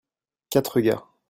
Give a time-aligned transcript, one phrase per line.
[0.49, 1.05] quatre gars.